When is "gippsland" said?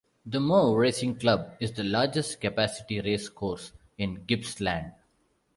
4.25-4.93